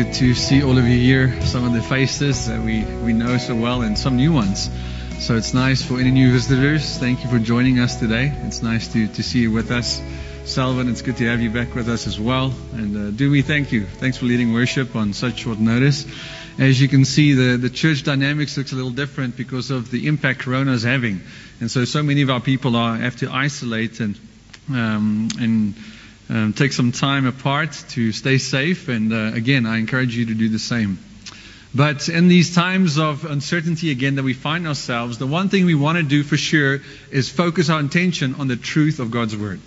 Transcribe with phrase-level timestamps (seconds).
[0.05, 3.37] good to see all of you here, some of the faces that we, we know
[3.37, 4.71] so well, and some new ones.
[5.19, 6.99] So it's nice for any new visitors.
[6.99, 8.33] Thank you for joining us today.
[8.45, 10.01] It's nice to, to see you with us.
[10.45, 12.55] Salvin, it's good to have you back with us as well.
[12.75, 13.87] And uh, do we thank you.
[13.87, 16.07] Thanks for leading worship on such short notice.
[16.61, 20.07] As you can see, the, the church dynamics looks a little different because of the
[20.07, 21.23] impact Corona is having.
[21.59, 24.17] And so, so many of our people are, have to isolate and,
[24.71, 25.75] um, and
[26.29, 28.89] um, take some time apart to stay safe.
[28.89, 30.99] And uh, again, I encourage you to do the same.
[31.75, 35.75] But in these times of uncertainty again that we find ourselves, the one thing we
[35.75, 39.61] want to do for sure is focus our attention on the truth of God's Word.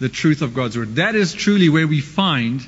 [0.00, 0.96] The truth of God's Word.
[0.96, 2.66] That is truly where we find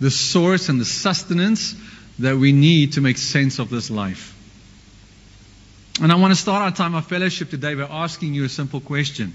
[0.00, 1.74] the source and the sustenance
[2.18, 4.32] that we need to make sense of this life.
[6.00, 8.80] And I want to start our time of fellowship today by asking you a simple
[8.80, 9.34] question.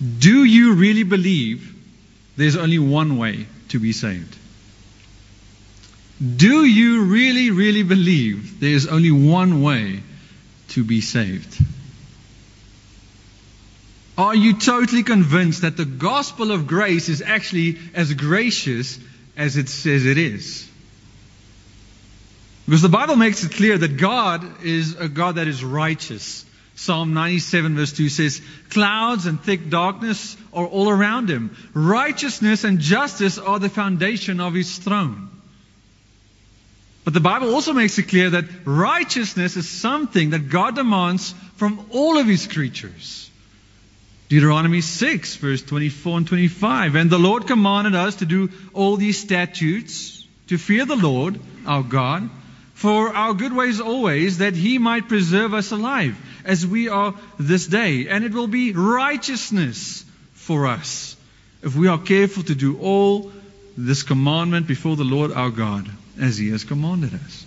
[0.00, 1.74] Do you really believe
[2.36, 4.36] there's only one way to be saved?
[6.36, 10.00] Do you really, really believe there's only one way
[10.68, 11.62] to be saved?
[14.18, 18.98] Are you totally convinced that the gospel of grace is actually as gracious
[19.36, 20.68] as it says it is?
[22.66, 26.44] Because the Bible makes it clear that God is a God that is righteous.
[26.80, 31.54] Psalm 97 verse 2 says, Clouds and thick darkness are all around him.
[31.74, 35.28] Righteousness and justice are the foundation of his throne.
[37.04, 41.84] But the Bible also makes it clear that righteousness is something that God demands from
[41.90, 43.30] all of his creatures.
[44.30, 46.94] Deuteronomy 6 verse 24 and 25.
[46.94, 51.82] And the Lord commanded us to do all these statutes, to fear the Lord, our
[51.82, 52.30] God,
[52.72, 56.16] for our good ways always, that he might preserve us alive,
[56.50, 58.08] as we are this day.
[58.08, 61.16] And it will be righteousness for us,
[61.62, 63.30] if we are careful to do all
[63.76, 65.88] this commandment before the Lord our God,
[66.20, 67.46] as he has commanded us.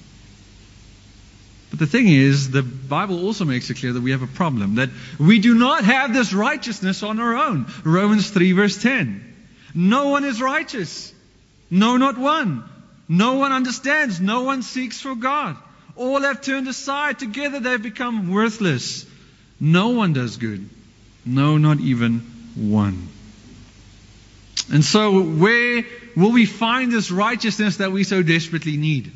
[1.69, 4.75] But the thing is, the Bible also makes it clear that we have a problem,
[4.75, 4.89] that
[5.19, 7.65] we do not have this righteousness on our own.
[7.83, 9.21] Romans 3 verse 10.
[9.73, 11.11] No one is righteous.
[11.69, 12.63] No, not one.
[13.09, 14.21] No one understands.
[14.21, 15.57] No one seeks for God.
[15.95, 17.19] All have turned aside.
[17.19, 19.05] Together they have become worthless.
[19.59, 20.69] No one does good.
[21.25, 22.19] No, not even
[22.55, 23.07] one.
[24.71, 29.11] And so, where will we find this righteousness that we so desperately need?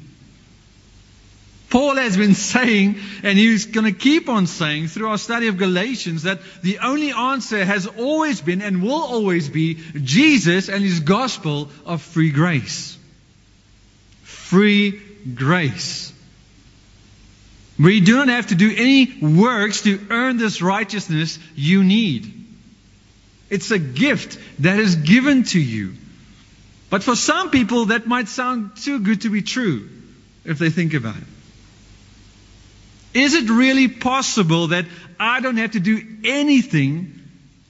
[1.69, 5.57] Paul has been saying, and he's going to keep on saying through our study of
[5.57, 11.01] Galatians, that the only answer has always been and will always be Jesus and his
[11.01, 12.97] gospel of free grace.
[14.23, 15.01] Free
[15.35, 16.13] grace.
[17.79, 22.33] We do not have to do any works to earn this righteousness you need.
[23.49, 25.93] It's a gift that is given to you.
[26.89, 29.89] But for some people, that might sound too good to be true
[30.45, 31.23] if they think about it.
[33.13, 34.85] Is it really possible that
[35.19, 37.13] I don't have to do anything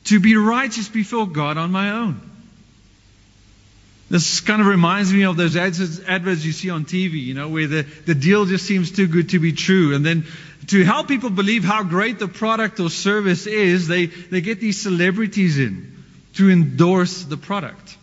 [0.05, 2.26] to be righteous before God on my own?
[4.09, 7.49] This kind of reminds me of those ads, adverts you see on TV, you know,
[7.49, 9.93] where the, the deal just seems too good to be true.
[9.95, 10.25] And then
[10.67, 14.81] to help people believe how great the product or service is, they, they get these
[14.81, 16.03] celebrities in
[16.35, 17.97] to endorse the product.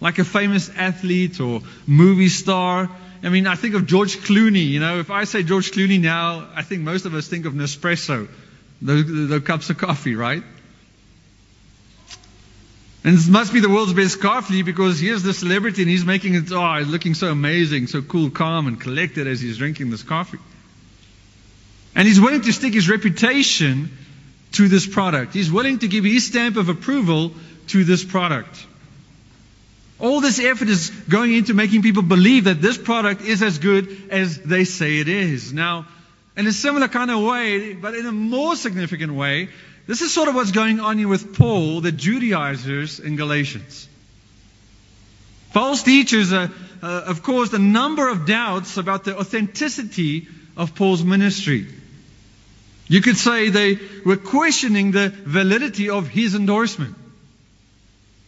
[0.00, 2.88] Like a famous athlete or movie star.
[3.22, 4.68] I mean, I think of George Clooney.
[4.68, 7.54] You know, if I say George Clooney now, I think most of us think of
[7.54, 8.28] Nespresso,
[8.82, 10.44] those, those cups of coffee, right?
[13.04, 16.34] And this must be the world's best coffee because here's the celebrity and he's making
[16.36, 20.02] it, oh, he's looking so amazing, so cool, calm, and collected as he's drinking this
[20.02, 20.38] coffee.
[21.94, 23.90] And he's willing to stick his reputation
[24.52, 25.34] to this product.
[25.34, 27.32] He's willing to give his stamp of approval
[27.68, 28.66] to this product.
[30.00, 34.10] All this effort is going into making people believe that this product is as good
[34.10, 35.52] as they say it is.
[35.52, 35.86] Now,
[36.36, 39.50] In a similar kind of way, but in a more significant way,
[39.86, 43.88] this is sort of what's going on here with Paul, the Judaizers in Galatians.
[45.52, 46.48] False teachers, uh,
[46.82, 51.66] have caused a number of doubts about the authenticity of Paul's ministry.
[52.88, 56.96] You could say they were questioning the validity of his endorsement.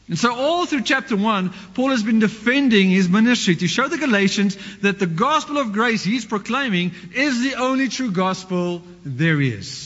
[0.08, 3.98] And so, all through chapter 1, Paul has been defending his ministry to show the
[3.98, 9.85] Galatians that the gospel of grace he's proclaiming is the only true gospel there is.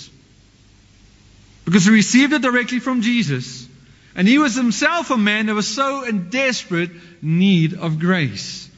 [1.71, 3.69] Because he received it directly from Jesus,
[4.17, 6.91] and he was himself a man that was so in desperate
[7.23, 8.69] need of grace.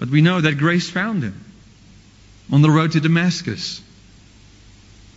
[0.00, 1.40] But we know that grace found him
[2.50, 3.80] on the road to Damascus.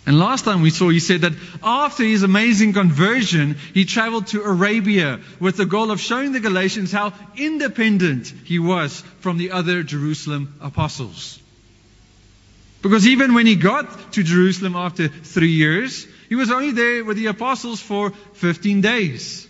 [0.05, 1.33] And last time we saw, he said that
[1.63, 6.91] after his amazing conversion, he traveled to Arabia with the goal of showing the Galatians
[6.91, 11.40] how independent he was from the other Jerusalem apostles.
[12.81, 17.17] Because even when he got to Jerusalem after three years, he was only there with
[17.17, 19.47] the apostles for 15 days.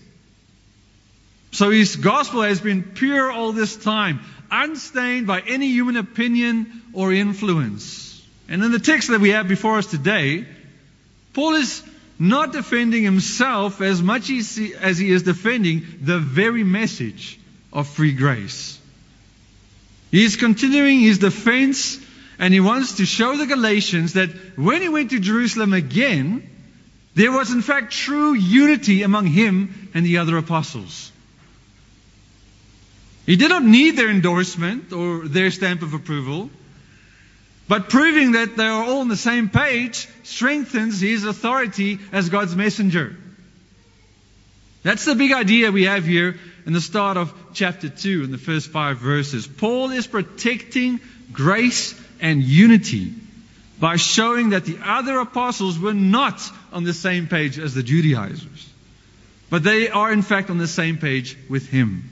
[1.51, 7.13] So his gospel has been pure all this time, unstained by any human opinion or
[7.13, 8.25] influence.
[8.50, 10.45] And in the text that we have before us today,
[11.34, 11.84] Paul is
[12.19, 14.56] not defending himself as much as
[14.98, 17.39] he is defending the very message
[17.72, 18.77] of free grace.
[20.12, 21.98] He is continuing his defense
[22.42, 26.50] and he wants to show the Galatians that when he went to Jerusalem again,
[27.14, 31.12] there was in fact true unity among him and the other apostles.
[33.28, 36.50] He did not need their endorsement or their stamp of approval.
[37.68, 42.56] But proving that they are all on the same page strengthens his authority as God's
[42.56, 43.16] messenger.
[44.82, 48.40] That's the big idea we have here in the start of chapter 2 in the
[48.40, 49.46] first five verses.
[49.46, 51.00] Paul is protecting
[51.32, 53.14] grace and unity
[53.80, 56.40] by showing that the other apostles were not
[56.72, 58.70] on the same page as the Judaizers,
[59.50, 62.10] but they are in fact on the same page with him.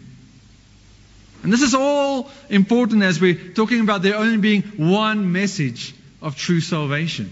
[1.44, 6.36] And this is all important as we're talking about there only being one message of
[6.36, 7.32] true salvation.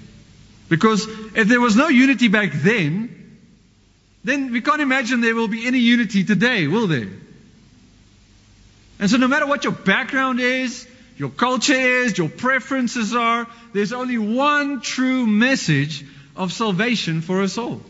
[0.70, 3.40] Because if there was no unity back then,
[4.24, 7.10] then we can't imagine there will be any unity today, will there?
[9.00, 10.87] And so no matter what your background is,
[11.18, 16.06] your culture is, your preferences are, there's only one true message
[16.36, 17.82] of salvation for us all.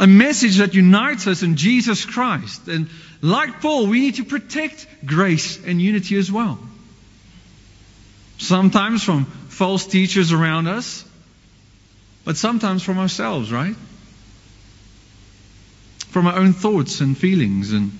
[0.00, 2.66] A message that unites us in Jesus Christ.
[2.66, 2.88] And
[3.22, 6.58] like Paul, we need to protect grace and unity as well.
[8.38, 11.04] Sometimes from false teachers around us,
[12.24, 13.74] but sometimes from ourselves, right?
[16.10, 17.92] From our own thoughts and feelings and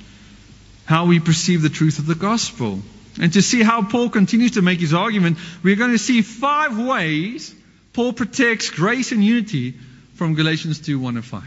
[0.87, 2.81] how we perceive the truth of the gospel.
[3.21, 6.79] And to see how Paul continues to make his argument, we're going to see five
[6.79, 7.55] ways
[7.93, 9.75] Paul protects grace and unity
[10.15, 11.43] from Galatians 2 1 and 5.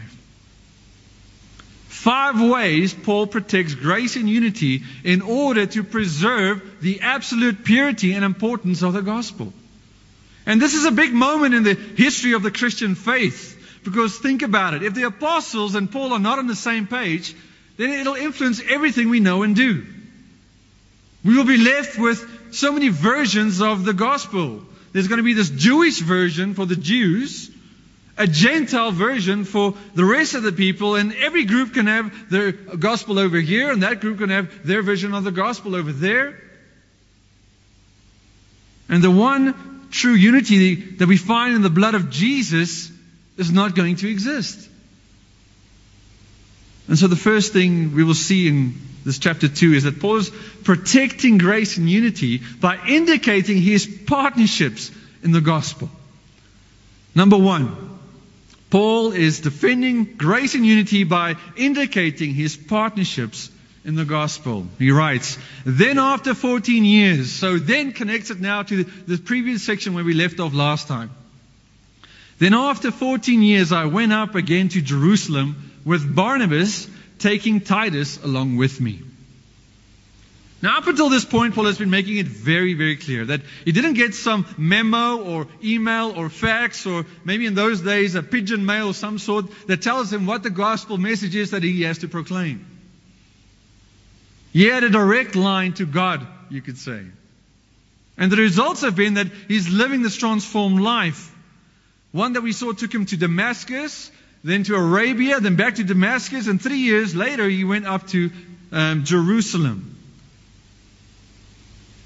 [1.88, 8.24] Five ways Paul protects grace and unity in order to preserve the absolute purity and
[8.24, 9.52] importance of the gospel.
[10.44, 13.58] And this is a big moment in the history of the Christian faith.
[13.84, 14.82] Because think about it.
[14.82, 17.34] If the apostles and Paul are not on the same page,
[17.76, 19.86] then it'll influence everything we know and do.
[21.24, 24.62] We will be left with so many versions of the gospel.
[24.92, 27.50] There's going to be this Jewish version for the Jews,
[28.18, 32.52] a Gentile version for the rest of the people, and every group can have their
[32.52, 36.38] gospel over here, and that group can have their version of the gospel over there.
[38.88, 42.90] And the one true unity that we find in the blood of Jesus
[43.36, 44.68] is not going to exist.
[46.88, 48.74] And so the first thing we will see in
[49.04, 50.30] this chapter 2 is that Paul is
[50.64, 54.90] protecting grace and unity by indicating his partnerships
[55.22, 55.90] in the gospel.
[57.14, 57.98] Number one,
[58.70, 63.50] Paul is defending grace and unity by indicating his partnerships
[63.84, 64.66] in the gospel.
[64.78, 69.94] He writes, Then after 14 years, so then connects it now to the, previous section
[69.94, 71.10] where we left off last time.
[72.38, 76.88] Then after 14 years, I went up again to Jerusalem with Barnabas,
[77.22, 79.00] taking Titus along with me.
[80.60, 83.72] Now, up until this point, Paul has been making it very, very clear that he
[83.72, 88.64] didn't get some memo or email or fax or maybe in those days a pigeon
[88.64, 91.98] mail of some sort that tells him what the gospel message is that he has
[91.98, 92.64] to proclaim.
[94.52, 97.02] He had a direct line to God, you could say.
[98.16, 101.34] And the results have been that he's living this transformed life.
[102.12, 104.12] One that we saw took him to Damascus,
[104.44, 108.30] then to Arabia, then back to Damascus, and three years later he went up to
[108.72, 109.88] um, Jerusalem.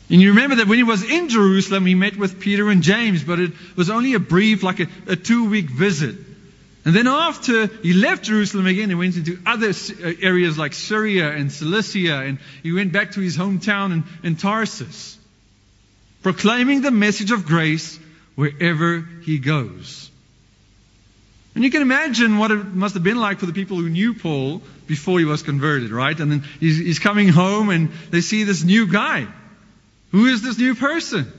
[0.09, 3.25] And you remember that when he was in Jerusalem, he met with Peter and James,
[3.25, 6.16] but it was only a brief, like a, a two week visit.
[6.85, 11.33] And then after he left Jerusalem again, he went into other uh, areas like Syria
[11.33, 15.19] and Cilicia, and he went back to his hometown in, in Tarsus,
[16.23, 17.99] proclaiming the message of grace
[18.37, 20.06] wherever he goes.
[21.57, 24.13] And you can imagine what it must have been like for the people who knew
[24.13, 26.21] Paul before he was converted, right?
[26.21, 29.27] And then he's, he's coming home and they see this new guy.
[30.13, 31.33] Who is this new person?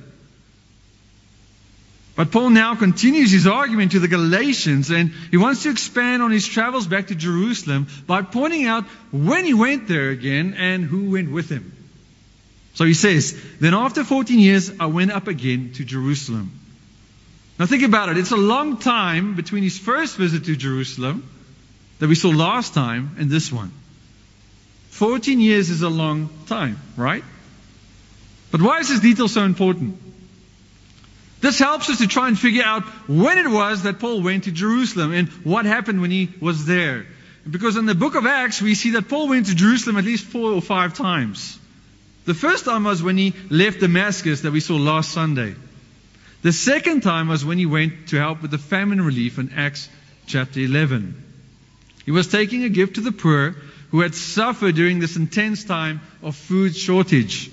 [2.16, 6.32] But Paul now continues his argument to the Galatians and he wants to expand on
[6.32, 11.12] his travels back to Jerusalem by pointing out when he went there again and who
[11.12, 11.74] went with him.
[12.74, 16.57] So he says, Then after 14 years, I went up again to Jerusalem.
[17.60, 18.18] Now think about it.
[18.18, 21.28] It's a long time between his first visit to Jerusalem
[22.00, 23.72] that we saw last time and this one.
[24.92, 27.24] 14 years is a long time, right?
[28.52, 29.98] But why is this detail so important?
[31.40, 34.52] This helps us to try and figure out when it was that Paul went to
[34.52, 37.06] Jerusalem and what happened when he was there.
[37.50, 40.26] Because in the book of Acts, we see that Paul went to Jerusalem at least
[40.26, 41.58] four or five times.
[42.26, 45.56] The first time was when he left Damascus that we saw last Sunday.
[46.42, 49.90] The second time was when he went to help with the famine relief in Acts
[50.28, 51.24] chapter 11.
[52.06, 53.56] He was taking a gift to the poor
[53.92, 57.50] who had suffered during this intense time of food shortage.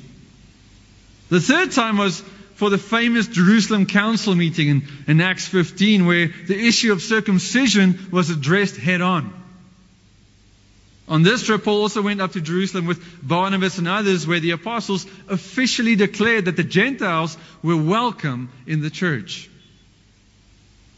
[1.28, 2.22] The third time was
[2.54, 8.08] for the famous Jerusalem Council meeting in, in Acts 15, where the issue of circumcision
[8.12, 9.43] was addressed head on.
[11.06, 14.52] On this trip, Paul also went up to Jerusalem with Barnabas and others, where the
[14.52, 19.50] apostles officially declared that the Gentiles were welcome in the church.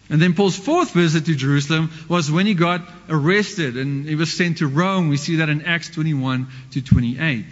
[0.09, 4.33] And then Paul's fourth visit to Jerusalem was when he got arrested and he was
[4.33, 5.09] sent to Rome.
[5.09, 7.45] We see that in Acts 21 to 28.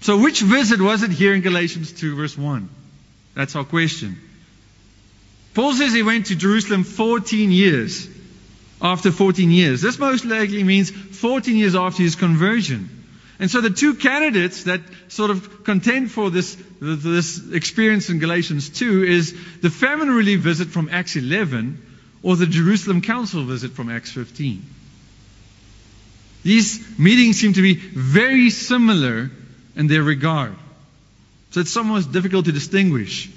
[0.00, 2.70] So, which visit was it here in Galatians 2, verse 1?
[3.34, 4.18] That's our question.
[5.52, 8.08] Paul says he went to Jerusalem 14 years.
[8.80, 9.82] After 14 years.
[9.82, 12.98] This most likely means 14 years after his conversion.
[13.40, 18.68] And so the two candidates that sort of contend for this, this experience in Galatians
[18.70, 21.80] 2 is the famine relief visit from Acts 11
[22.22, 24.62] or the Jerusalem Council visit from Acts 15.
[26.42, 29.30] These meetings seem to be very similar
[29.76, 30.56] in their regard.
[31.50, 33.30] So it's somewhat difficult to distinguish.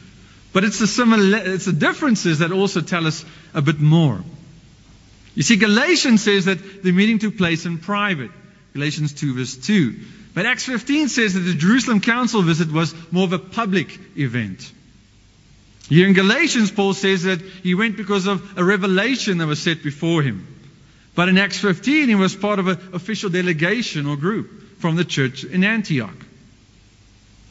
[0.53, 4.21] But it's the, similar, it's the differences that also tell us a bit more.
[5.35, 8.31] You see, Galatians says that the meeting took place in private.
[8.73, 9.95] Galatians 2 verse 2.
[10.33, 14.71] But Acts 15 says that the Jerusalem Council visit was more of a public event.
[15.89, 19.83] Here in Galatians, Paul says that he went because of a revelation that was set
[19.83, 20.47] before him.
[21.15, 25.03] But in Acts 15, he was part of an official delegation or group from the
[25.03, 26.15] church in Antioch.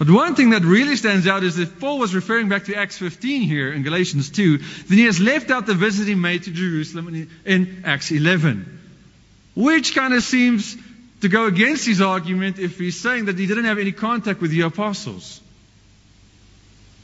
[0.00, 2.96] But one thing that really stands out is that Paul was referring back to Acts
[2.96, 6.50] 15 here in Galatians 2, then he has left out the visit he made to
[6.50, 8.78] Jerusalem in Acts 11.
[9.54, 10.74] Which kind of seems
[11.20, 14.50] to go against his argument if he's saying that he didn't have any contact with
[14.50, 15.38] the apostles.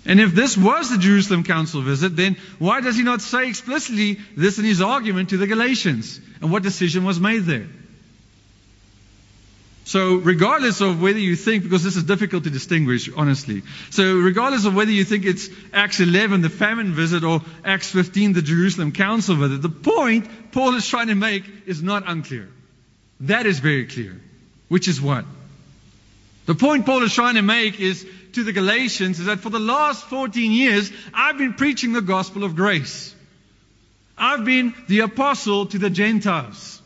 [0.07, 4.21] And if this was the Jerusalem Council visit, then why does he not say explicitly
[4.39, 7.67] this in his argument to the Galatians and what decision was made there?
[9.87, 13.63] So, regardless of whether you think, because this is difficult to distinguish, honestly.
[13.91, 18.33] So, regardless of whether you think it's Acts 11, the famine visit, or Acts 15,
[18.33, 22.49] the Jerusalem council visit, the point Paul is trying to make is not unclear.
[23.21, 24.21] That is very clear.
[24.67, 25.25] Which is what?
[26.47, 29.61] The point Paul is trying to make is to the Galatians is that for the
[29.61, 33.15] last 14 years, I've been preaching the gospel of grace.
[34.19, 36.83] I've been the apostle to the Gentiles.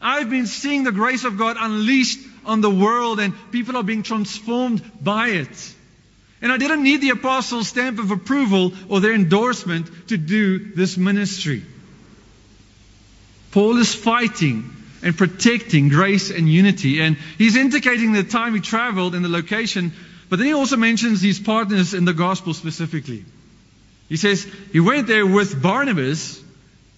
[0.00, 4.02] I've been seeing the grace of God unleashed on the world and people are being
[4.02, 5.74] transformed by it.
[6.40, 10.96] And I didn't need the apostles' stamp of approval or their endorsement to do this
[10.96, 11.62] ministry.
[13.50, 14.70] Paul is fighting
[15.02, 17.00] and protecting grace and unity.
[17.00, 19.92] And he's indicating the time he traveled and the location,
[20.28, 23.24] but then he also mentions his partners in the gospel specifically.
[24.08, 26.42] He says, He went there with Barnabas,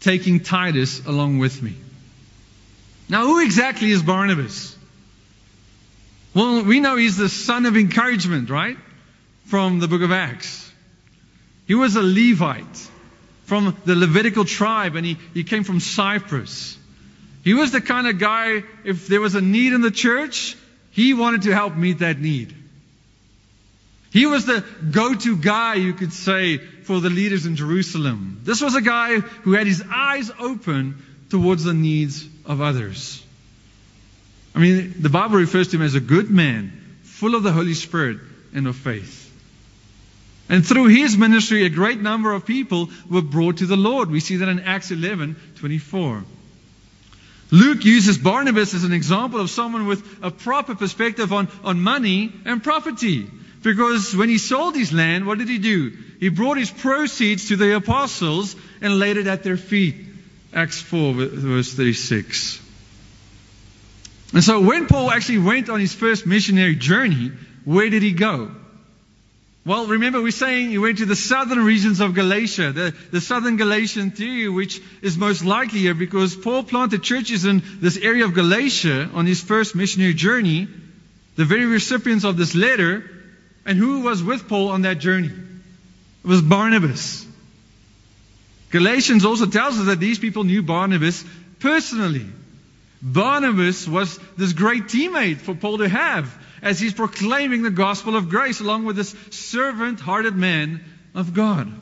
[0.01, 1.75] taking Titus along with me.
[3.09, 4.77] Now, who exactly is Barnabas?
[6.35, 8.77] Well, we know he's the son of encouragement, right?
[9.47, 10.71] From the book of Acts.
[11.67, 12.89] He was a Levite
[13.47, 16.79] from the Levitical tribe, and he, he came from Cyprus.
[17.43, 20.57] He was the kind of guy, if there was a need in the church,
[20.93, 22.55] he wanted to help meet that need.
[24.13, 28.41] He was the go to guy, you could say, for the leaders in Jerusalem.
[28.45, 33.25] This was a guy who had his eyes open towards the needs of others.
[34.55, 37.75] I mean, the Bible refers to him as a good man, full of the Holy
[37.75, 38.19] Spirit
[38.53, 39.21] and of faith.
[40.49, 44.11] And through his ministry, a great number of people were brought to the Lord.
[44.11, 46.25] We see that in Acts 11 24.
[47.53, 52.33] Luke uses Barnabas as an example of someone with a proper perspective on, on money
[52.45, 53.29] and property.
[53.63, 55.93] Because when he sold his land, what did he do?
[56.19, 59.97] He brought his proceeds to the apostles and laid it at their feet.
[60.53, 62.60] Acts 4, verse 36.
[64.33, 67.33] And so when Paul actually went on his first missionary journey,
[67.65, 68.51] where did he go?
[69.67, 73.57] Well, remember, we're saying he went to the southern regions of Galatia, the, the southern
[73.57, 78.33] Galatian theory, which is most likely here because Paul planted churches in this area of
[78.33, 80.67] Galatia on his first missionary journey,
[81.37, 83.05] the very recipients of this letter.
[83.67, 85.29] And who was with Paul on that journey?
[85.29, 87.27] It was Barnabas.
[88.71, 91.23] Galatians also tells us that these people knew Barnabas
[91.59, 92.27] personally.
[93.03, 98.29] Barnabas was this great teammate for Paul to have as he's proclaiming the gospel of
[98.29, 101.73] grace along with this servant hearted man of God.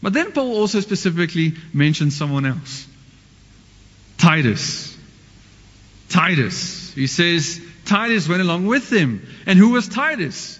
[0.00, 2.86] But then Paul also specifically mentions someone else
[4.16, 4.96] Titus.
[6.08, 6.92] Titus.
[6.94, 9.26] He says Titus went along with him.
[9.46, 10.58] And who was Titus?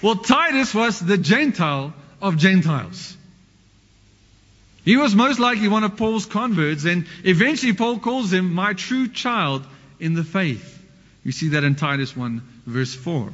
[0.00, 3.16] Well, Titus was the Gentile of Gentiles.
[4.84, 9.08] He was most likely one of Paul's converts, and eventually Paul calls him my true
[9.08, 9.64] child
[10.00, 10.82] in the faith.
[11.24, 13.32] You see that in Titus 1, verse 4.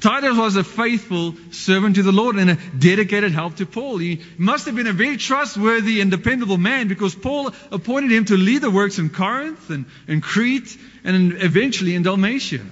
[0.00, 3.98] Titus was a faithful servant to the Lord and a dedicated help to Paul.
[3.98, 8.36] He must have been a very trustworthy and dependable man because Paul appointed him to
[8.36, 12.62] lead the works in Corinth and Crete and eventually in Dalmatia.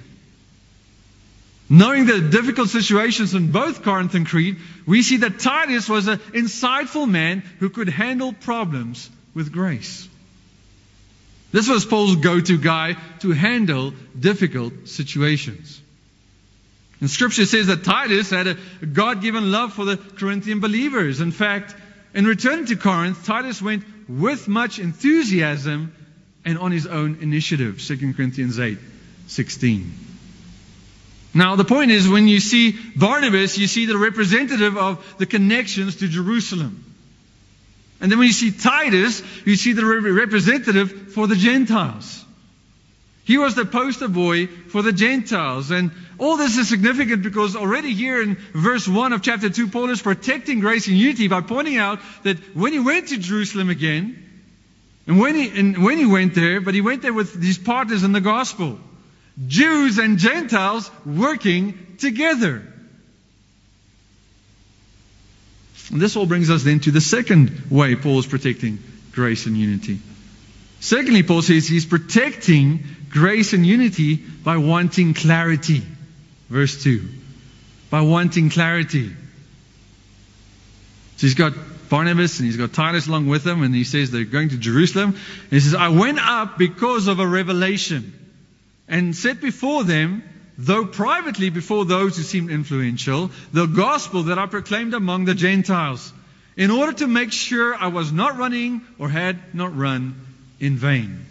[1.72, 6.18] Knowing the difficult situations in both Corinth and Crete, we see that Titus was an
[6.34, 10.08] insightful man who could handle problems with grace.
[11.52, 15.80] This was Paul's go to guy to handle difficult situations.
[17.00, 21.20] And scripture says that Titus had a God given love for the Corinthian believers.
[21.20, 21.76] In fact,
[22.14, 25.94] in returning to Corinth, Titus went with much enthusiasm
[26.44, 27.80] and on his own initiative.
[27.80, 28.76] 2 Corinthians 8
[29.28, 30.09] 16.
[31.32, 35.96] Now, the point is, when you see Barnabas, you see the representative of the connections
[35.96, 36.84] to Jerusalem.
[38.00, 42.24] And then when you see Titus, you see the representative for the Gentiles.
[43.24, 45.70] He was the poster boy for the Gentiles.
[45.70, 49.90] And all this is significant because already here in verse 1 of chapter 2, Paul
[49.90, 54.26] is protecting grace and unity by pointing out that when he went to Jerusalem again,
[55.06, 58.02] and when he, and when he went there, but he went there with these partners
[58.02, 58.80] in the gospel,
[59.46, 62.62] Jews and Gentiles working together.
[65.90, 68.78] And this all brings us then to the second way Paul is protecting
[69.12, 69.98] grace and unity.
[70.80, 75.82] Secondly, Paul says he's protecting grace and unity by wanting clarity.
[76.48, 77.08] Verse 2.
[77.90, 79.08] By wanting clarity.
[81.16, 81.52] So he's got
[81.88, 85.10] Barnabas and he's got Titus along with him, and he says they're going to Jerusalem.
[85.10, 88.19] And he says, I went up because of a revelation
[88.90, 90.22] and set before them
[90.60, 96.12] though privately before those who seemed influential, the gospel that I proclaimed among the Gentiles,
[96.56, 100.14] in order to make sure I was not running or had not run
[100.58, 101.24] in vain.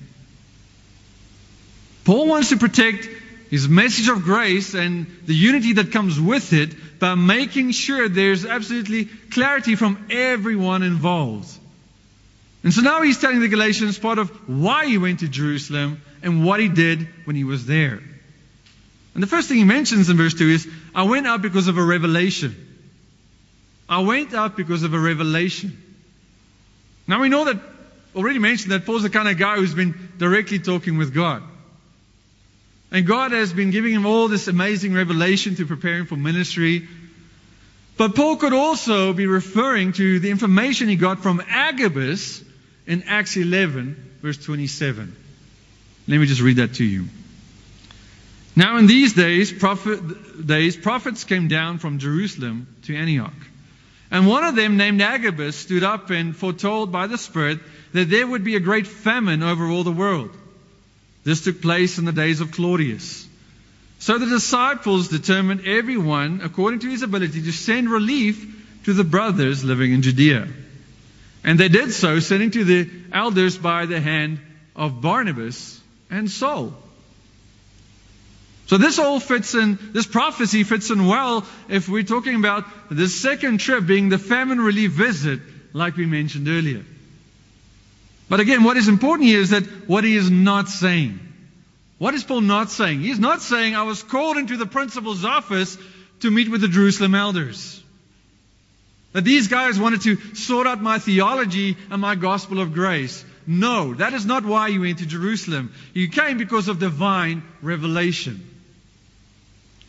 [2.06, 3.08] Paul wants to protect
[3.52, 8.46] his message of grace and the unity that comes with it by making sure there's
[8.46, 11.56] absolutely clarity from everyone involved.
[12.64, 16.46] And so now he's telling the Galatians part of why he went to Jerusalem and
[16.46, 18.00] what he did when he was there.
[19.14, 21.78] And the first thing he mentions in verse 2 is, I went up because of
[21.78, 22.56] a revelation.
[23.88, 25.78] I went up because of a revelation.
[27.08, 27.60] Now we know that,
[28.16, 31.44] already mentioned that Paul's the kind of guy who's been directly talking with God.
[32.92, 36.88] And God has been giving him all this amazing revelation to prepare him for ministry.
[37.98, 42.44] But Paul could also be referring to the information he got from Agabus
[42.88, 45.16] in Acts 11, verse 27.
[46.10, 47.06] Let me just read that to you.
[48.56, 53.32] Now, in these days, prophet, days, prophets came down from Jerusalem to Antioch.
[54.10, 57.60] And one of them, named Agabus, stood up and foretold by the Spirit
[57.94, 60.36] that there would be a great famine over all the world.
[61.24, 63.28] This took place in the days of Claudius.
[64.00, 69.64] So the disciples determined everyone, according to his ability, to send relief to the brothers
[69.64, 70.48] living in Judea.
[71.44, 74.40] And they did so, sending to the elders by the hand
[74.76, 75.79] of Barnabas
[76.10, 76.74] and Saul.
[78.68, 83.08] So this all fits in, this prophecy fits in well if we're talking about the
[83.08, 85.40] second trip being the famine relief visit,
[85.74, 86.86] like we mentioned earlier.
[88.30, 91.20] But again, what is important here is that what he is not saying.
[91.98, 93.02] What is Paul not saying?
[93.02, 95.78] He's not saying, I was called into the principal's office
[96.20, 97.84] to meet with the Jerusalem elders.
[99.14, 103.26] That these guys wanted to sort out my theology and my gospel of grace.
[103.52, 105.74] No, that is not why you went to Jerusalem.
[105.96, 108.48] You came because of divine revelation.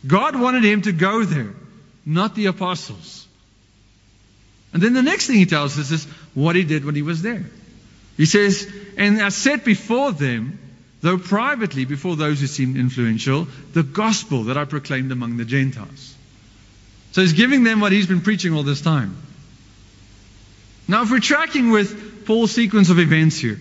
[0.07, 1.53] God wanted him to go there,
[2.03, 3.27] not the apostles.
[4.73, 7.21] And then the next thing he tells us is what he did when he was
[7.21, 7.45] there.
[8.17, 10.57] He says, And I said before them,
[11.01, 16.15] though privately before those who seemed influential, the gospel that I proclaimed among the Gentiles.
[17.11, 19.15] So he's giving them what he's been preaching all this time.
[20.91, 23.57] Now, if we're tracking with Paul's sequence of events here,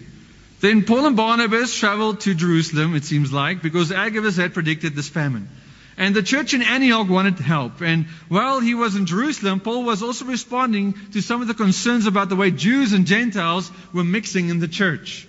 [0.59, 5.09] then Paul and Barnabas traveled to Jerusalem, it seems like, because Agabus had predicted this
[5.09, 5.49] famine.
[5.97, 7.83] And the church in Antioch wanted help.
[7.83, 12.07] And while he was in Jerusalem, Paul was also responding to some of the concerns
[12.07, 15.29] about the way Jews and Gentiles were mixing in the church.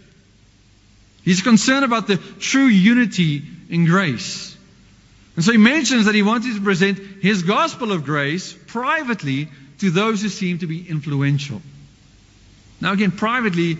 [1.23, 4.57] He's concerned about the true unity in grace.
[5.35, 9.91] And so he mentions that he wanted to present his gospel of grace privately to
[9.91, 11.61] those who seem to be influential.
[12.81, 13.77] Now, again, privately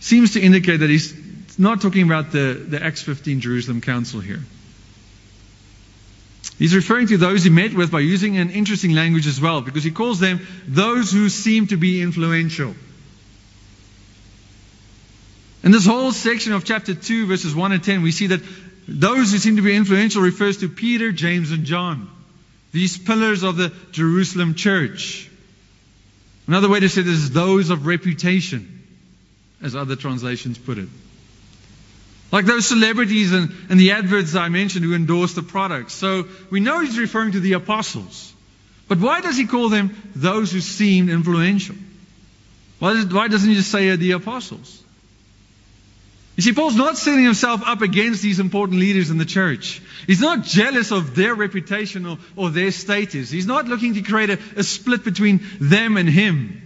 [0.00, 1.14] seems to indicate that he's
[1.58, 4.40] not talking about the, the Acts 15 Jerusalem Council here.
[6.58, 9.84] He's referring to those he met with by using an interesting language as well, because
[9.84, 12.74] he calls them those who seem to be influential.
[15.62, 18.40] In this whole section of chapter 2, verses 1 and 10, we see that
[18.86, 22.08] those who seem to be influential refers to Peter, James, and John.
[22.72, 25.28] These pillars of the Jerusalem church.
[26.46, 28.82] Another way to say this is those of reputation,
[29.62, 30.88] as other translations put it.
[32.32, 35.94] Like those celebrities and, and the adverts I mentioned who endorse the products.
[35.94, 38.32] So we know he's referring to the apostles.
[38.88, 41.76] But why does he call them those who seemed influential?
[42.78, 44.82] Why, does, why doesn't he just say uh, the apostles?
[46.36, 49.80] You see, Paul's not setting himself up against these important leaders in the church.
[50.06, 53.30] He's not jealous of their reputation or, or their status.
[53.30, 56.62] He's not looking to create a, a split between them and him.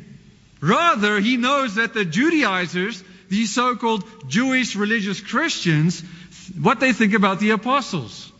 [0.61, 6.02] Rather, he knows that the Judaizers, these so called Jewish religious Christians,
[6.61, 8.33] what they think about the apostles.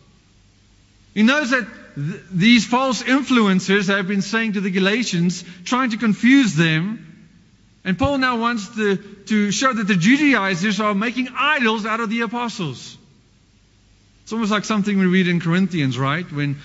[1.13, 1.65] He knows that
[1.95, 7.10] th- these false influencers have been saying to the Galatians, trying to confuse them,
[7.83, 12.09] and Paul now wants to, to show that the Judaizers are making idols out of
[12.09, 12.97] the apostles.
[14.23, 16.29] It's almost like something we read in Corinthians, right?
[16.31, 16.57] When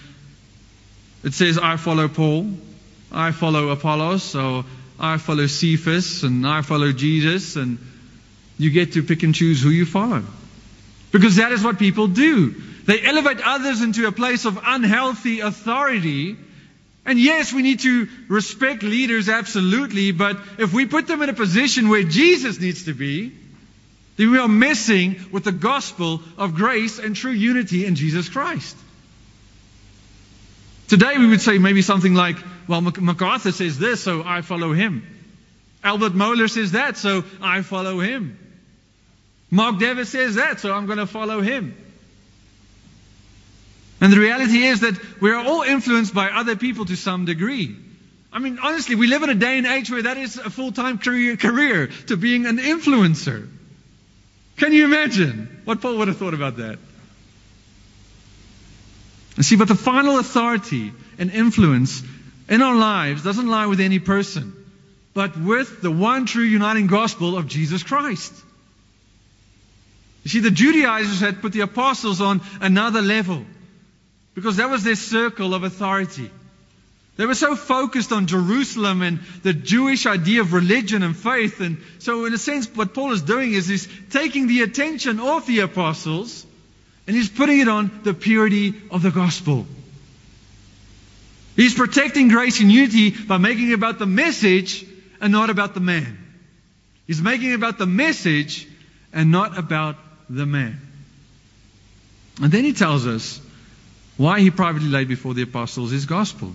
[1.24, 2.50] it says, I follow Paul,
[3.10, 4.64] I follow Apollos, so
[5.00, 7.78] I follow Cephas, and I follow Jesus, and
[8.58, 10.22] you get to pick and choose who you follow.
[11.12, 12.50] Because that is what people do.
[12.84, 16.36] They elevate others into a place of unhealthy authority
[17.06, 21.34] and yes, we need to respect leaders absolutely, but if we put them in a
[21.34, 23.32] position where Jesus needs to be,
[24.16, 28.76] then we are messing with the gospel of grace and true unity in Jesus Christ.
[30.88, 35.06] Today we would say maybe something like, well, MacArthur says this, so I follow him.
[35.84, 38.36] Albert Mohler says that, so I follow him.
[39.50, 41.76] Mark Dever says that, so I'm going to follow him.
[44.00, 47.74] And the reality is that we are all influenced by other people to some degree.
[48.32, 50.72] I mean, honestly, we live in a day and age where that is a full
[50.72, 53.48] time career, career to being an influencer.
[54.58, 56.78] Can you imagine what Paul would have thought about that?
[59.36, 62.02] And see, but the final authority and influence
[62.48, 64.54] in our lives doesn't lie with any person,
[65.14, 68.32] but with the one true uniting gospel of Jesus Christ.
[70.24, 73.44] You see, the Judaizers had put the apostles on another level.
[74.36, 76.30] Because that was their circle of authority.
[77.16, 81.60] They were so focused on Jerusalem and the Jewish idea of religion and faith.
[81.60, 85.46] And so, in a sense, what Paul is doing is he's taking the attention off
[85.46, 86.44] the apostles
[87.06, 89.66] and he's putting it on the purity of the gospel.
[91.56, 94.84] He's protecting grace and unity by making it about the message
[95.18, 96.18] and not about the man.
[97.06, 98.68] He's making it about the message
[99.14, 99.96] and not about
[100.28, 100.78] the man.
[102.42, 103.40] And then he tells us
[104.16, 106.54] why he privately laid before the apostles his gospel.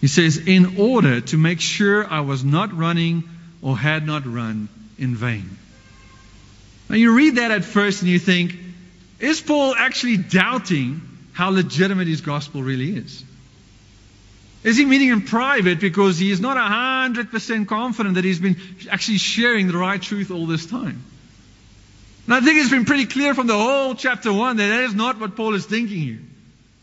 [0.00, 3.24] He says, in order to make sure I was not running
[3.60, 5.58] or had not run in vain.
[6.88, 8.56] Now you read that at first and you think,
[9.20, 11.00] is Paul actually doubting
[11.32, 13.24] how legitimate his gospel really is?
[14.64, 18.56] Is he meeting in private because he is not 100% confident that he's been
[18.90, 21.04] actually sharing the right truth all this time?
[22.26, 24.94] And I think it's been pretty clear from the whole chapter 1 that that is
[24.94, 26.20] not what Paul is thinking here.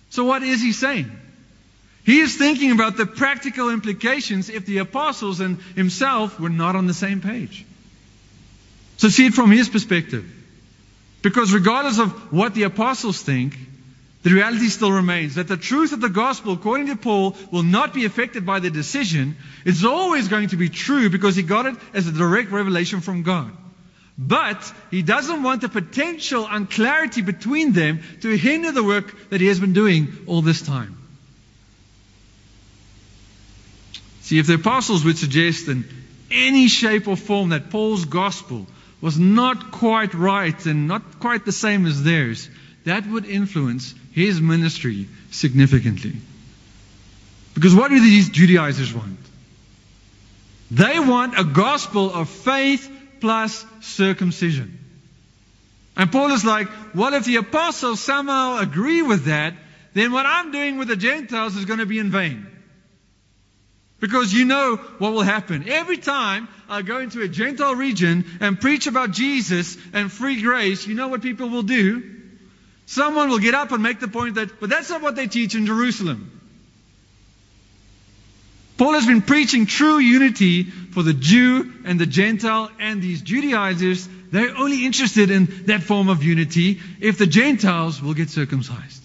[0.10, 1.12] So, what is he saying?
[2.04, 6.88] He is thinking about the practical implications if the apostles and himself were not on
[6.88, 7.65] the same page.
[8.98, 10.26] So, see it from his perspective.
[11.22, 13.56] Because regardless of what the apostles think,
[14.24, 17.93] the reality still remains that the truth of the gospel, according to Paul, will not
[17.93, 19.38] be affected by the decision.
[19.63, 23.24] It's always going to be true because he got it as a direct revelation from
[23.24, 23.52] God.
[24.21, 29.47] But he doesn't want the potential unclarity between them to hinder the work that he
[29.47, 30.97] has been doing all this time.
[34.23, 35.86] See, if the apostles would suggest in
[36.29, 38.67] any shape or form that Paul's gospel
[38.99, 42.49] was not quite right and not quite the same as theirs,
[42.84, 46.17] that would influence his ministry significantly.
[47.53, 49.17] Because what do these Judaizers want?
[50.71, 54.77] They want a gospel of faith plus circumcision.
[55.95, 59.53] And Paul is like, well, if the apostles somehow agree with that,
[59.93, 62.47] then what I'm doing with the Gentiles is going to be in vain.
[63.99, 65.67] Because you know what will happen.
[65.67, 70.88] Every time I go into a Gentile region and preach about Jesus and free grace,
[70.88, 72.15] you know what people will do?
[72.86, 75.53] Someone will get up and make the point that, but that's not what they teach
[75.53, 76.38] in Jerusalem.
[78.80, 84.08] Paul has been preaching true unity for the Jew and the Gentile and these Judaizers.
[84.32, 89.04] They're only interested in that form of unity if the Gentiles will get circumcised.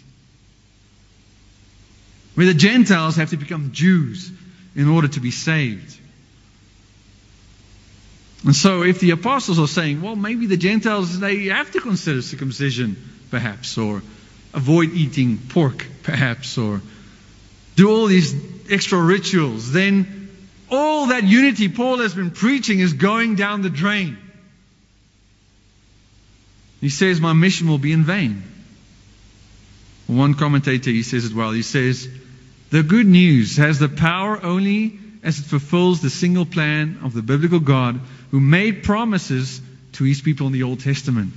[2.37, 4.31] Where the Gentiles have to become Jews
[4.77, 5.99] in order to be saved.
[8.45, 12.23] And so if the apostles are saying, well, maybe the Gentiles, they have to consider
[12.23, 12.97] circumcision,
[13.33, 14.03] perhaps, or
[14.53, 16.81] avoid eating pork, perhaps, or
[17.75, 20.31] do all these extra rituals, then
[20.71, 24.19] all that unity Paul has been preaching is going down the drain.
[26.81, 28.43] He says, My mission will be in vain.
[30.07, 31.53] One commentator, he says it well.
[31.53, 32.09] He says,
[32.71, 37.23] The good news has the power only as it fulfills the single plan of the
[37.23, 38.01] biblical God
[38.31, 41.33] who made promises to his people in the Old Testament.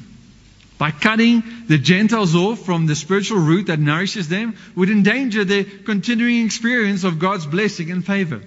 [0.77, 5.63] By cutting the Gentiles off from the spiritual root that nourishes them would endanger the
[5.63, 8.41] continuing experience of God's blessing and favor.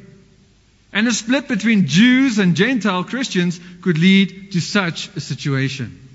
[0.93, 6.09] And a split between Jews and Gentile Christians could lead to such a situation.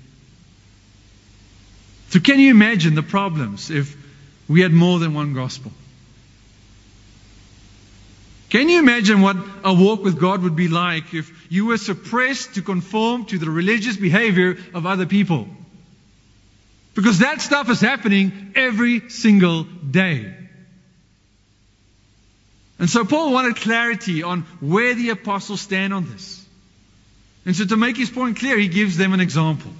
[2.10, 3.96] So, can you imagine the problems if
[4.48, 5.72] we had more than one gospel?
[8.48, 12.54] Can you imagine what a walk with God would be like if you were suppressed
[12.54, 15.48] to conform to the religious behavior of other people?
[16.96, 20.34] Because that stuff is happening every single day.
[22.78, 26.44] And so Paul wanted clarity on where the apostles stand on this.
[27.44, 29.70] And so to make his point clear, he gives them an example.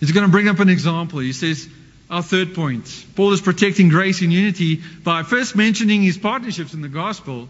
[0.00, 1.18] He's going to bring up an example.
[1.18, 1.68] He says,
[2.08, 3.06] our third point.
[3.16, 7.48] Paul is protecting grace and unity by first mentioning his partnerships in the gospel,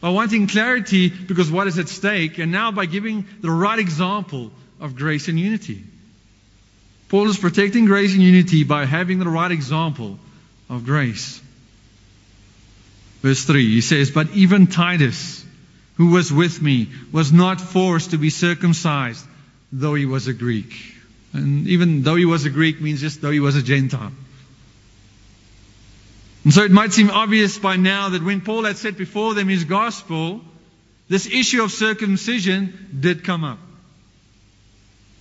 [0.00, 4.50] by wanting clarity because what is at stake, and now by giving the right example
[4.80, 5.84] of grace and unity.
[7.08, 10.18] Paul is protecting grace and unity by having the right example
[10.68, 11.40] of grace.
[13.22, 15.44] Verse 3, he says, But even Titus,
[15.96, 19.24] who was with me, was not forced to be circumcised,
[19.72, 20.74] though he was a Greek.
[21.32, 24.12] And even though he was a Greek means just though he was a Gentile.
[26.44, 29.48] And so it might seem obvious by now that when Paul had set before them
[29.48, 30.40] his gospel,
[31.08, 33.58] this issue of circumcision did come up.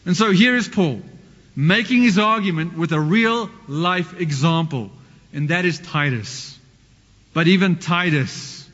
[0.06, 1.02] And so here is Paul
[1.58, 4.92] making his argument with a real life example,
[5.34, 6.58] and that is Titus.
[7.34, 8.70] But even Titus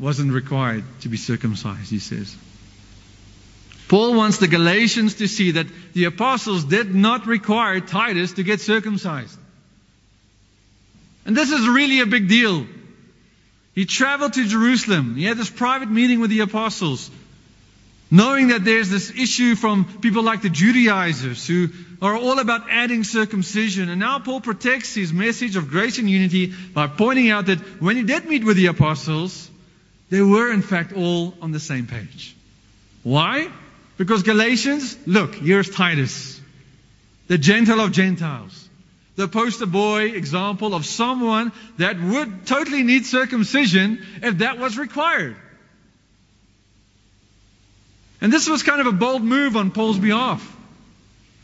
[0.00, 2.36] wasn't required to be circumcised, he says.
[3.86, 8.60] Paul wants the Galatians to see that the apostles did not require Titus to get
[8.60, 9.38] circumcised.
[11.24, 12.66] And this is really a big deal.
[13.76, 15.14] He traveled to Jerusalem.
[15.14, 17.10] He had this private meeting with the apostles
[18.12, 21.70] knowing that there's this issue from people like the Judaizers who
[22.02, 23.88] are all about adding circumcision.
[23.88, 27.96] And now Paul protects his message of grace and unity by pointing out that when
[27.96, 29.50] he did meet with the apostles,
[30.10, 32.36] they were in fact all on the same page.
[33.02, 33.50] Why?
[33.96, 36.38] Because Galatians, look, here's Titus,
[37.28, 38.68] the Gentile of Gentiles,
[39.16, 45.36] the poster boy example of someone that would totally need circumcision if that was required.
[48.22, 50.56] And this was kind of a bold move on Paul's behalf.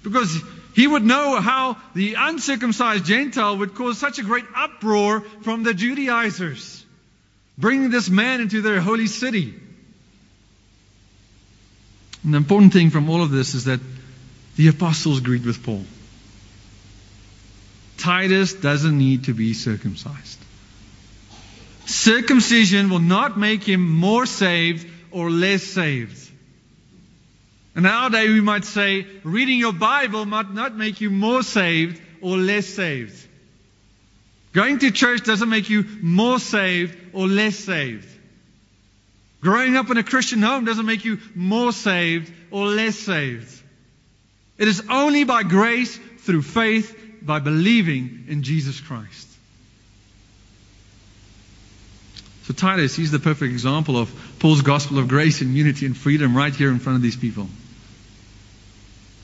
[0.04, 0.40] Because
[0.76, 5.74] he would know how the uncircumcised Gentile would cause such a great uproar from the
[5.74, 6.84] Judaizers,
[7.58, 9.54] bringing this man into their holy city.
[12.22, 13.80] And the important thing from all of this is that
[14.54, 15.84] the apostles agreed with Paul.
[17.96, 20.38] Titus doesn't need to be circumcised.
[21.86, 26.17] Circumcision will not make him more saved or less saved.
[27.78, 32.36] And nowadays we might say, reading your Bible might not make you more saved or
[32.36, 33.24] less saved.
[34.52, 38.08] Going to church doesn't make you more saved or less saved.
[39.40, 43.62] Growing up in a Christian home doesn't make you more saved or less saved.
[44.58, 49.28] It is only by grace through faith by believing in Jesus Christ.
[52.42, 56.36] So Titus, he's the perfect example of Paul's gospel of grace and unity and freedom
[56.36, 57.46] right here in front of these people.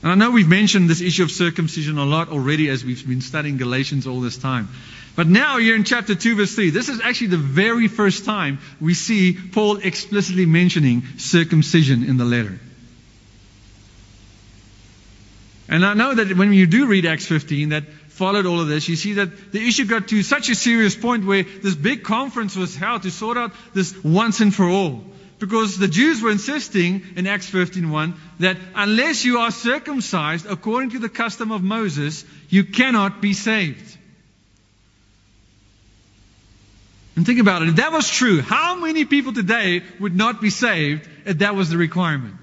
[0.05, 3.21] And I know we've mentioned this issue of circumcision a lot already as we've been
[3.21, 4.69] studying Galatians all this time.
[5.15, 6.69] But now you're in chapter 2 verse 3.
[6.69, 12.23] This is actually the very first time we see Paul explicitly mentioning circumcision in the
[12.23, 12.59] letter.
[15.67, 18.87] And I know that when you do read Acts 15 that followed all of this,
[18.87, 22.55] you see that the issue got to such a serious point where this big conference
[22.55, 25.03] was held to sort out this once and for all.
[25.37, 30.99] Because the Jews were insisting in Acts 15:1 that unless you are circumcised according to
[30.99, 33.97] the custom of Moses, you cannot be saved.
[37.15, 37.69] And think about it.
[37.69, 41.69] If that was true, how many people today would not be saved if that was
[41.69, 42.35] the requirement?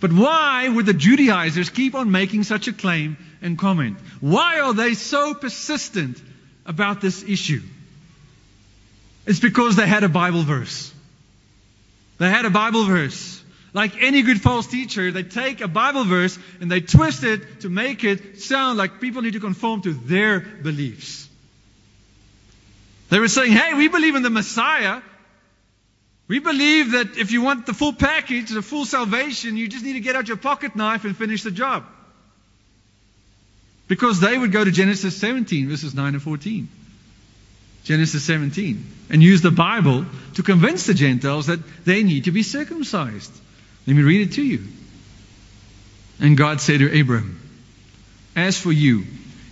[0.00, 3.98] But why would the Judaizers keep on making such a claim and comment?
[4.20, 6.22] Why are they so persistent
[6.66, 7.62] about this issue?
[9.28, 10.90] It's because they had a Bible verse.
[12.16, 13.42] They had a Bible verse.
[13.74, 17.68] Like any good false teacher, they take a Bible verse and they twist it to
[17.68, 21.28] make it sound like people need to conform to their beliefs.
[23.10, 25.02] They were saying, hey, we believe in the Messiah,
[26.26, 29.92] we believe that if you want the full package, the full salvation, you just need
[29.92, 31.84] to get out your pocket knife and finish the job.
[33.88, 36.66] Because they would go to Genesis 17, verses 9 and 14.
[37.84, 38.97] Genesis 17.
[39.10, 43.32] And use the Bible to convince the Gentiles that they need to be circumcised.
[43.86, 44.64] Let me read it to you.
[46.20, 47.40] And God said to Abram,
[48.36, 49.04] As for you,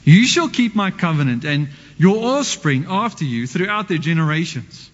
[0.05, 4.91] you shall keep my covenant and your offspring after you throughout their generations.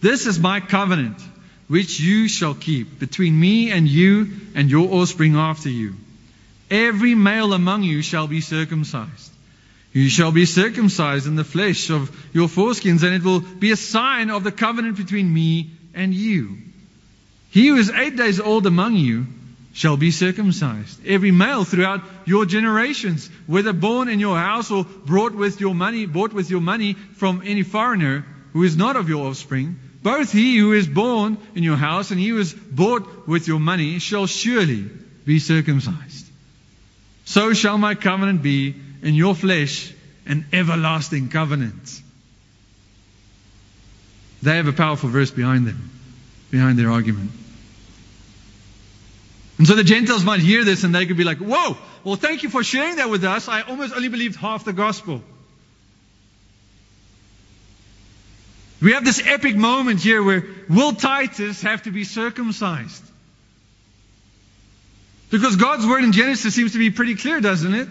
[0.00, 1.20] This is my covenant,
[1.66, 5.94] which you shall keep between me and you and your offspring after you.
[6.70, 9.32] Every male among you shall be circumcised.
[9.92, 13.76] You shall be circumcised in the flesh of your foreskins, and it will be a
[13.76, 16.58] sign of the covenant between me and you.
[17.50, 19.26] He who is eight days old among you
[19.72, 21.06] shall be circumcised.
[21.06, 26.04] Every male throughout your generations, whether born in your house or brought with your money,
[26.04, 30.56] bought with your money from any foreigner who is not of your offspring, both he
[30.56, 34.26] who is born in your house and he who is bought with your money shall
[34.26, 34.84] surely
[35.24, 36.26] be circumcised.
[37.24, 39.92] So shall my covenant be in your flesh
[40.26, 42.02] an everlasting covenant.
[44.42, 45.90] They have a powerful verse behind them,
[46.50, 47.30] behind their argument.
[49.58, 52.44] And so the Gentiles might hear this and they could be like, whoa, well, thank
[52.44, 53.48] you for sharing that with us.
[53.48, 55.22] I almost only believed half the gospel.
[58.80, 63.02] We have this epic moment here where will Titus have to be circumcised?
[65.30, 67.88] Because God's word in Genesis seems to be pretty clear, doesn't it?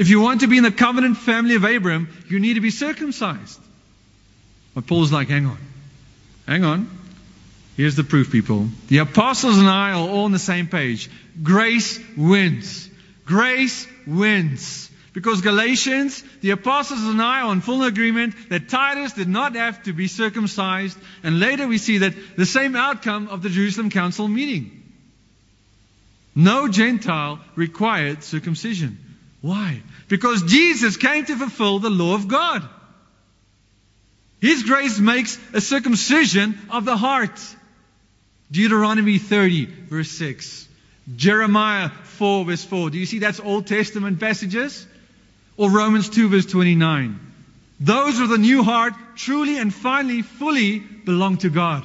[0.00, 2.70] If you want to be in the covenant family of Abraham, you need to be
[2.70, 3.60] circumcised.
[4.74, 5.58] But Paul's like, hang on.
[6.48, 6.90] Hang on.
[7.76, 8.68] Here's the proof, people.
[8.88, 11.10] The apostles and I are all on the same page.
[11.42, 12.88] Grace wins.
[13.26, 14.90] Grace wins.
[15.12, 19.82] Because Galatians, the apostles and I are in full agreement that Titus did not have
[19.82, 20.96] to be circumcised.
[21.22, 24.82] And later we see that the same outcome of the Jerusalem Council meeting.
[26.34, 29.09] No Gentile required circumcision.
[29.40, 29.82] Why?
[30.08, 32.68] Because Jesus came to fulfill the law of God.
[34.40, 37.38] His grace makes a circumcision of the heart.
[38.50, 40.68] Deuteronomy 30, verse 6.
[41.16, 42.90] Jeremiah 4, verse 4.
[42.90, 44.86] Do you see that's Old Testament passages?
[45.56, 47.18] Or Romans 2 verse 29.
[47.80, 51.84] Those with a new heart truly and finally fully belong to God.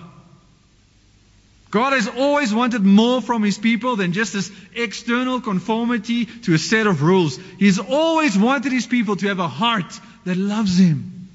[1.76, 6.58] God has always wanted more from His people than just this external conformity to a
[6.58, 7.38] set of rules.
[7.60, 11.28] He's always wanted His people to have a heart that loves Him,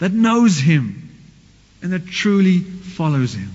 [0.00, 1.08] that knows Him,
[1.80, 3.50] and that truly follows Him.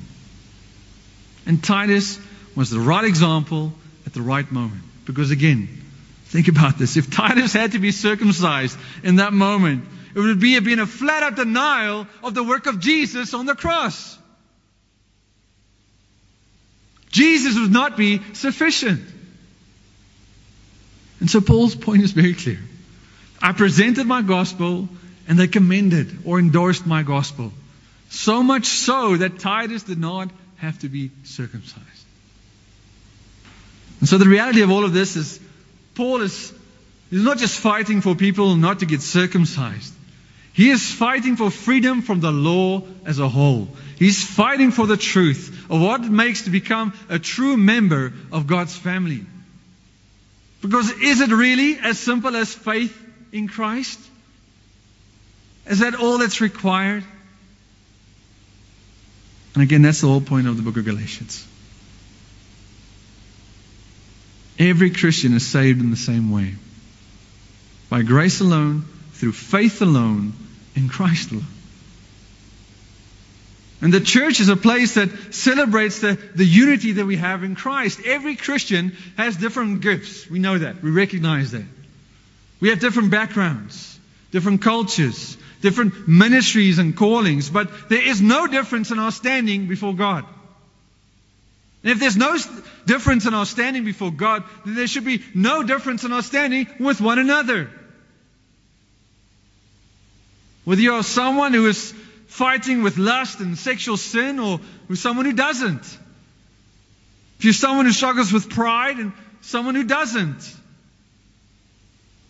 [1.45, 2.19] And Titus
[2.55, 3.71] was the right example
[4.07, 4.82] at the right moment.
[5.05, 5.67] Because again,
[6.30, 6.95] Think about this.
[6.95, 9.84] If Titus had to be circumcised in that moment,
[10.15, 13.55] it would be been a flat out denial of the work of Jesus on the
[13.55, 14.15] cross.
[17.12, 19.01] Jesus would not be sufficient.
[21.20, 22.60] And so Paul's point is very clear.
[23.41, 24.88] I presented my gospel
[25.28, 27.51] and they commended or endorsed my gospel.
[28.10, 31.86] So much so that Titus did not have to be circumcised.
[33.99, 35.39] And so the reality of all of this is
[35.95, 36.53] Paul is
[37.10, 39.93] He's not just fighting for people not to get circumcised.
[40.53, 43.68] He is fighting for freedom from the law as a whole.
[43.97, 48.47] He's fighting for the truth of what it makes to become a true member of
[48.47, 49.26] God's family.
[50.61, 52.97] Because is it really as simple as faith
[53.32, 53.99] in Christ?
[55.67, 57.03] Is that all that's required?
[59.53, 61.45] And again, that's the whole point of the book of Galatians.
[64.57, 66.55] Every Christian is saved in the same way
[67.89, 70.34] by grace alone, through faith alone,
[70.76, 71.45] in Christ alone.
[73.82, 77.55] And the church is a place that celebrates the, the unity that we have in
[77.55, 78.01] Christ.
[78.05, 80.30] Every Christian has different gifts.
[80.30, 80.84] We know that.
[80.84, 81.65] We recognize that.
[82.59, 83.97] We have different backgrounds,
[84.32, 89.93] different cultures, different ministries and callings, but there is no difference in our standing before
[89.93, 90.25] God.
[91.84, 92.38] And if there's no
[92.86, 96.67] difference in our standing before God, then there should be no difference in our standing
[96.82, 97.69] with one another.
[100.65, 101.93] Whether you are someone who is
[102.30, 105.84] fighting with lust and sexual sin or with someone who doesn't.
[107.39, 109.11] If you're someone who struggles with pride and
[109.41, 110.55] someone who doesn't.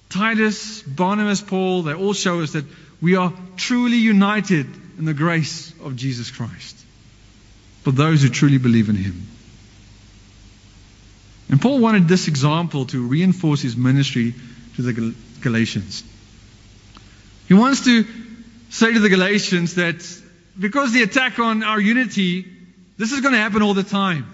[0.09, 2.65] Titus, Barnabas, Paul, they all show us that
[3.01, 6.77] we are truly united in the grace of Jesus Christ
[7.83, 9.27] for those who truly believe in Him.
[11.49, 14.33] And Paul wanted this example to reinforce his ministry
[14.75, 16.03] to the Galatians.
[17.47, 18.05] He wants to
[18.69, 20.03] say to the Galatians that
[20.59, 22.45] because the attack on our unity,
[22.97, 24.33] this is going to happen all the time.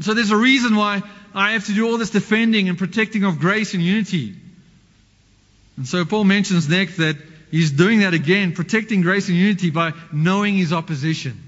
[0.00, 1.02] So there's a reason why
[1.34, 4.34] I have to do all this defending and protecting of grace and unity.
[5.76, 7.16] And so Paul mentions next that
[7.50, 11.40] he's doing that again, protecting grace and unity by knowing his opposition.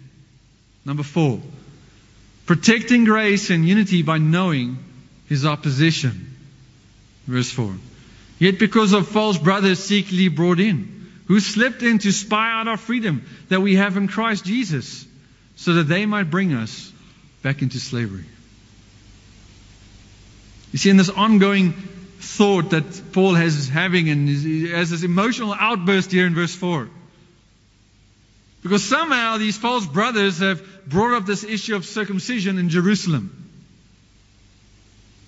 [0.85, 1.41] Number four,
[2.47, 4.79] protecting grace and unity by knowing
[5.29, 6.37] his opposition.
[7.27, 7.75] Verse 4.
[8.39, 12.77] Yet because of false brothers secretly brought in, who slipped in to spy out our
[12.77, 15.07] freedom that we have in Christ Jesus,
[15.57, 16.93] so that they might bring us
[17.43, 18.25] back into slavery.
[20.73, 24.29] You see, in this ongoing thought that Paul has having and
[24.69, 26.89] has this emotional outburst here in verse 4.
[28.63, 33.46] Because somehow these false brothers have brought up this issue of circumcision in Jerusalem.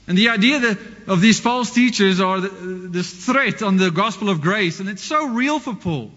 [0.09, 4.30] And the idea that, of these false teachers are the, this threat on the gospel
[4.30, 6.11] of grace, and it's so real for Paul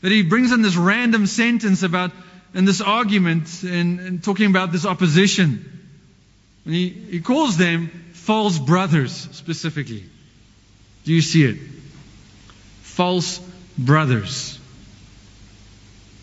[0.00, 2.10] that he brings in this random sentence about
[2.54, 5.70] and this argument and, and talking about this opposition.
[6.64, 10.04] And he, he calls them false brothers specifically.
[11.04, 11.58] Do you see it?
[12.82, 13.38] False
[13.76, 14.58] brothers.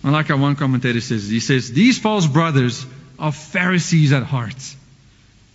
[0.04, 1.28] I like how one commentator says.
[1.30, 2.86] He says, These false brothers
[3.20, 4.76] are Pharisees at heart.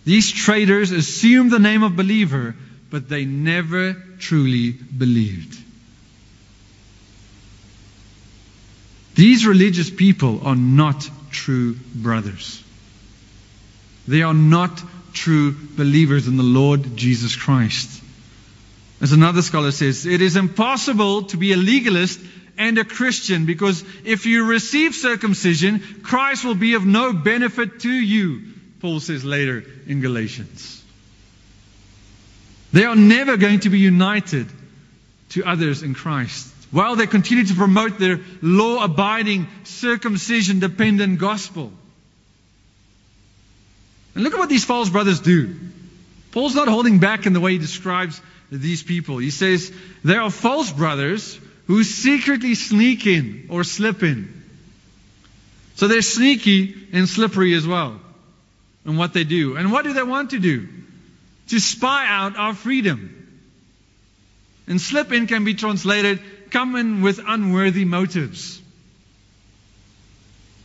[0.07, 2.55] These traitors assume the name of believer,
[2.89, 5.61] but they never truly believed.
[9.15, 12.63] These religious people are not true brothers.
[14.07, 14.81] They are not
[15.11, 18.01] true believers in the Lord Jesus Christ.
[19.01, 22.21] As another scholar says, it is impossible to be a legalist
[22.57, 27.91] and a Christian because if you receive circumcision, Christ will be of no benefit to
[27.91, 28.53] you.
[28.79, 30.83] Paul says later in Galatians.
[32.73, 34.47] They are never going to be united
[35.29, 41.71] to others in Christ while they continue to promote their law abiding, circumcision dependent gospel.
[44.13, 45.55] And look at what these false brothers do.
[46.31, 48.21] Paul's not holding back in the way he describes
[48.51, 49.17] these people.
[49.17, 49.71] He says,
[50.03, 54.33] There are false brothers who secretly sneak in or slip in.
[55.75, 57.99] So they're sneaky and slippery as well
[58.87, 59.57] and what they do.
[59.57, 60.67] And what do they want to do?
[61.49, 63.13] To spy out our freedom.
[64.65, 66.19] And slip in can be translated
[66.49, 68.61] come in with unworthy motives.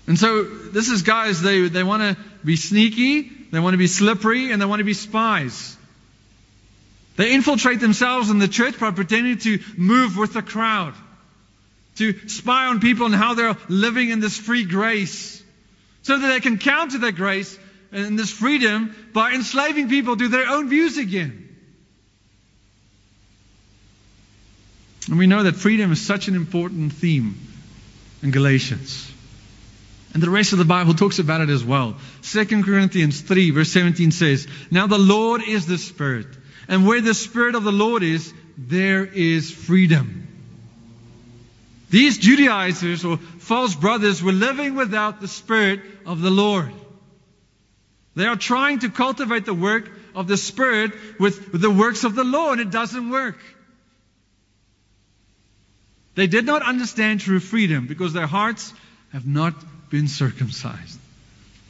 [0.06, 3.86] And so this is guys, they, they want to be sneaky, they want to be
[3.86, 5.76] slippery, and they want to be spies.
[7.16, 10.94] They infiltrate themselves in the church by pretending to move with the crowd,
[11.96, 15.42] to spy on people and how they're living in this free grace,
[16.02, 17.58] so that they can counter that grace
[17.92, 21.48] and this freedom by enslaving people to their own views again.
[25.08, 27.36] And we know that freedom is such an important theme
[28.22, 29.10] in Galatians.
[30.14, 31.96] And the rest of the Bible talks about it as well.
[32.22, 36.26] 2 Corinthians 3, verse 17 says, Now the Lord is the Spirit,
[36.68, 40.28] and where the Spirit of the Lord is, there is freedom.
[41.90, 46.72] These Judaizers or false brothers were living without the Spirit of the Lord.
[48.14, 52.24] They are trying to cultivate the work of the Spirit with, the works of the
[52.24, 53.38] law, and it doesn't work.
[56.14, 58.72] They did not understand true freedom because their hearts
[59.12, 59.54] have not
[59.90, 60.98] been circumcised.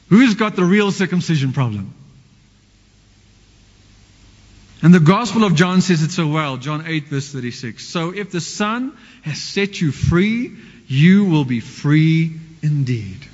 [0.09, 1.93] Who's got the real circumcision problem?
[4.81, 7.87] And the Gospel of John says it so well, John 8, verse 36.
[7.87, 13.25] So if the Son has set you free, you will be free indeed.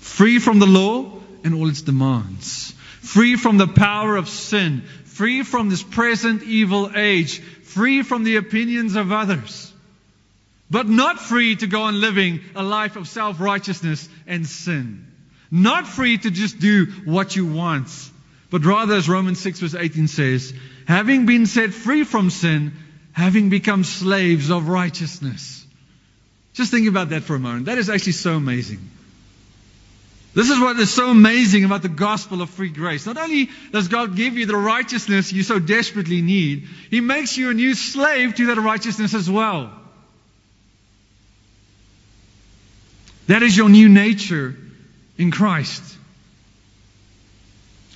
[0.00, 2.72] Free from the law and all its demands.
[3.00, 4.82] Free from the power of sin.
[5.04, 7.38] Free from this present evil age.
[7.38, 9.72] Free from the opinions of others.
[10.70, 15.06] But not free to go on living a life of self righteousness and sin.
[15.50, 17.88] Not free to just do what you want.
[18.50, 20.54] But rather, as Romans 6 verse 18 says,
[20.86, 22.72] having been set free from sin,
[23.12, 25.64] having become slaves of righteousness.
[26.54, 27.66] Just think about that for a moment.
[27.66, 28.88] That is actually so amazing.
[30.34, 33.06] This is what is so amazing about the gospel of free grace.
[33.06, 37.50] Not only does God give you the righteousness you so desperately need, He makes you
[37.50, 39.72] a new slave to that righteousness as well.
[43.28, 44.56] That is your new nature
[45.16, 45.82] in Christ.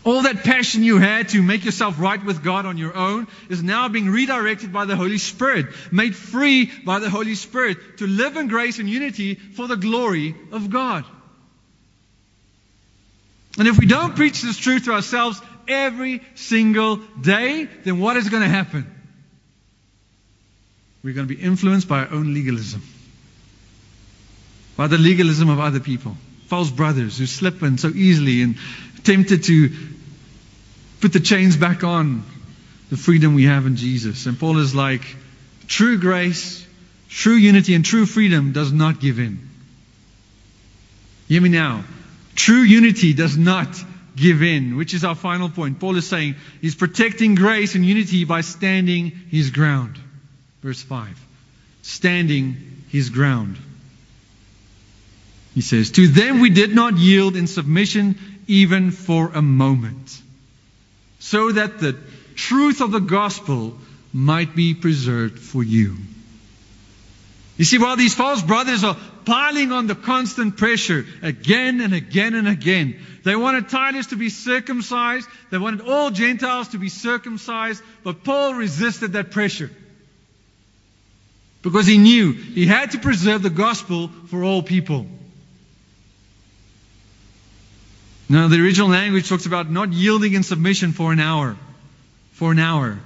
[0.05, 3.65] All that passion you had to make yourself right with God on your own is
[3.65, 8.37] now being redirected by the Holy Spirit, made free by the Holy Spirit to live
[8.37, 11.05] in grace and unity for the glory of God.
[13.59, 18.29] And if we don't preach this truth to ourselves every single day, then what is
[18.29, 18.87] going to happen?
[21.03, 22.83] We're going to be influenced by our own legalism,
[24.77, 28.57] by the legalism of other people, false brothers who slip in so easily and
[29.05, 29.71] tempted to
[31.01, 32.25] put the chains back on
[32.91, 34.27] the freedom we have in Jesus.
[34.27, 35.03] And Paul is like,
[35.67, 36.67] true grace,
[37.09, 39.49] true unity, and true freedom does not give in.
[41.29, 41.85] Hear me now.
[42.39, 43.67] True unity does not
[44.15, 45.81] give in, which is our final point.
[45.81, 49.99] Paul is saying he's protecting grace and unity by standing his ground.
[50.63, 51.21] Verse 5.
[51.83, 53.59] Standing his ground.
[55.53, 58.17] He says, To them we did not yield in submission
[58.47, 60.23] even for a moment,
[61.19, 61.99] so that the
[62.37, 63.77] truth of the gospel
[64.13, 65.97] might be preserved for you.
[67.57, 68.97] You see, while these false brothers are
[69.29, 74.31] piling on the constant pressure again and again and again, they wanted Titus to be
[74.31, 75.29] circumcised.
[75.51, 77.83] They wanted all Gentiles to be circumcised.
[78.03, 79.71] But Paul resisted that pressure.
[81.61, 85.07] Because he knew he had to preserve the gospel for all people.
[88.31, 91.57] Now, the original language talks about not yielding in submission for an hour.
[92.33, 92.99] For an hour.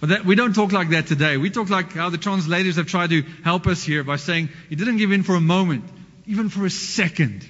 [0.00, 1.36] But that, we don't talk like that today.
[1.36, 4.76] We talk like how the translators have tried to help us here by saying he
[4.76, 5.84] didn't give in for a moment,
[6.26, 7.44] even for a second.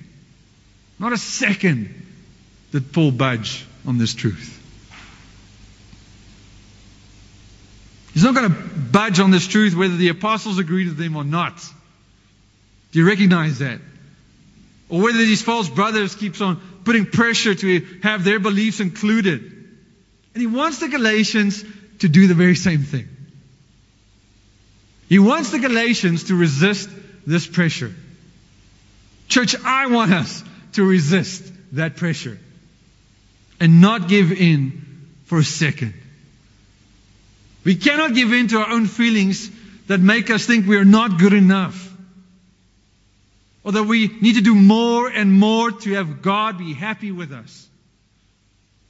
[0.99, 2.07] Not a second
[2.73, 4.55] did Paul budge on this truth.
[8.15, 11.25] He's not going to budge on this truth whether the apostles agreed with him or
[11.25, 11.63] not.
[12.93, 13.81] Do you recognize that?
[14.89, 19.43] Or whether these false brothers keeps on putting pressure to have their beliefs included.
[19.43, 21.63] And he wants the Galatians
[22.01, 23.09] to do the very same thing.
[25.09, 26.91] He wants the Galatians to resist
[27.27, 27.95] this pressure.
[29.29, 32.39] Church, I want us to resist that pressure
[33.61, 34.83] and not give in
[35.25, 35.95] for a second.
[37.65, 39.51] We cannot give in to our own feelings
[39.89, 41.85] that make us think we are not good enough.
[43.65, 47.33] Or that we need to do more and more to have God be happy with
[47.33, 47.68] us.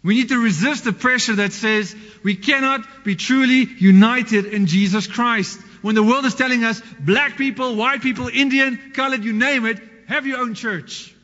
[0.02, 5.06] We need to resist the pressure that says we cannot be truly united in Jesus
[5.06, 5.60] Christ.
[5.82, 9.80] When the world is telling us, black people, white people, Indian, colored, you name it,
[10.06, 11.14] have your own church.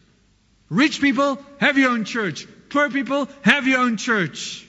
[0.69, 2.47] Rich people, have your own church.
[2.69, 4.67] Poor people, have your own church.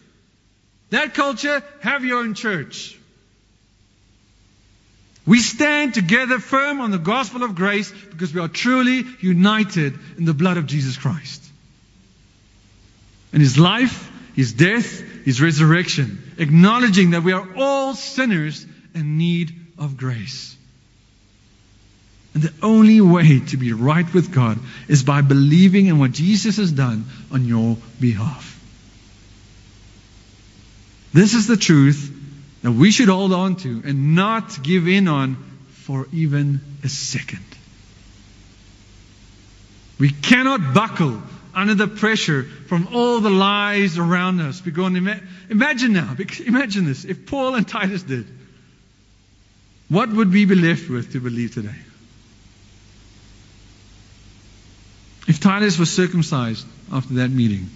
[0.91, 2.97] That culture, have your own church.
[5.25, 10.25] We stand together firm on the gospel of grace because we are truly united in
[10.25, 11.44] the blood of Jesus Christ
[13.35, 19.53] and his life, his death, his resurrection, acknowledging that we are all sinners in need
[19.77, 20.55] of grace.
[22.33, 24.57] And the only way to be right with God
[24.87, 28.53] is by believing in what Jesus has done on your behalf.
[31.11, 32.13] This is the truth
[32.61, 35.35] that we should hold on to and not give in on
[35.71, 37.43] for even a second.
[39.99, 41.21] We cannot buckle
[41.55, 44.63] under the pressure from all the lies around us.
[44.63, 47.05] we go Because imagine now, imagine this.
[47.05, 48.27] If Paul and Titus did,
[49.89, 51.75] what would we be left with to believe today?
[55.27, 57.69] If Titus was circumcised after that meeting,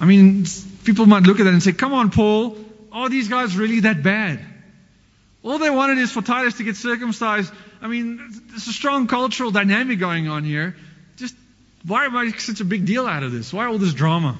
[0.00, 0.44] I mean,
[0.84, 2.56] people might look at that and say, come on, Paul,
[2.92, 4.40] are these guys really that bad?
[5.42, 7.52] All they wanted is for Titus to get circumcised.
[7.80, 10.76] I mean, there's a strong cultural dynamic going on here.
[11.86, 13.52] Why make such a big deal out of this?
[13.52, 14.38] Why all this drama?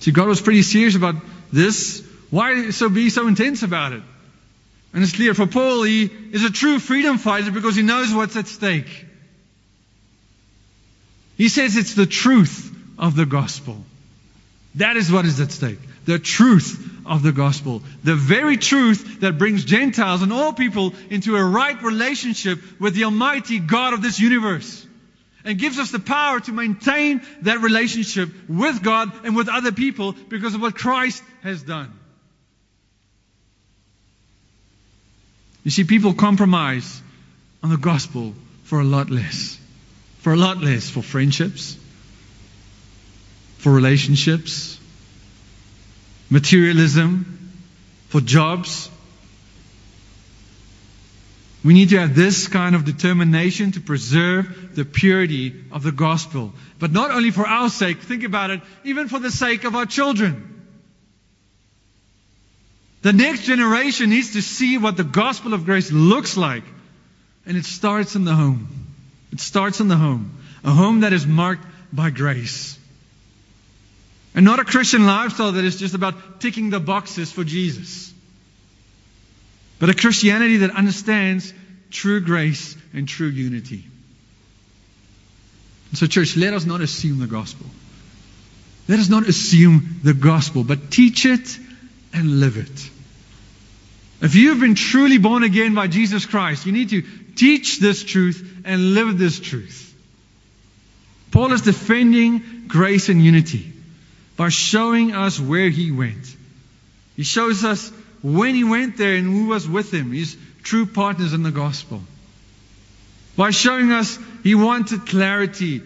[0.00, 1.16] See, God was pretty serious about
[1.52, 2.06] this.
[2.30, 4.02] Why so be so intense about it?
[4.92, 8.36] And it's clear for Paul, he is a true freedom fighter because he knows what's
[8.36, 9.06] at stake.
[11.36, 13.84] He says it's the truth of the gospel.
[14.76, 15.80] That is what is at stake.
[16.04, 17.82] The truth of the gospel.
[18.02, 23.04] The very truth that brings Gentiles and all people into a right relationship with the
[23.04, 24.86] Almighty God of this universe.
[25.44, 30.12] And gives us the power to maintain that relationship with God and with other people
[30.12, 31.92] because of what Christ has done.
[35.64, 37.02] You see, people compromise
[37.62, 38.34] on the gospel
[38.64, 39.58] for a lot less.
[40.20, 40.88] For a lot less.
[40.88, 41.76] For friendships,
[43.58, 44.78] for relationships,
[46.34, 47.52] materialism,
[48.08, 48.90] for jobs.
[51.64, 56.52] We need to have this kind of determination to preserve the purity of the gospel.
[56.80, 59.86] But not only for our sake, think about it, even for the sake of our
[59.86, 60.66] children.
[63.02, 66.64] The next generation needs to see what the gospel of grace looks like.
[67.46, 68.66] And it starts in the home.
[69.32, 70.36] It starts in the home.
[70.64, 72.76] A home that is marked by grace.
[74.34, 78.12] And not a Christian lifestyle that is just about ticking the boxes for Jesus.
[79.78, 81.54] But a Christianity that understands
[81.90, 83.84] true grace and true unity.
[85.92, 87.66] So, church, let us not assume the gospel.
[88.88, 91.58] Let us not assume the gospel, but teach it
[92.12, 92.90] and live it.
[94.20, 97.02] If you have been truly born again by Jesus Christ, you need to
[97.36, 99.94] teach this truth and live this truth.
[101.30, 103.73] Paul is defending grace and unity
[104.36, 106.36] by showing us where he went.
[107.16, 107.90] He shows us
[108.22, 112.02] when he went there and who was with him, his true partners in the gospel.
[113.36, 115.82] By showing us he wanted clarity,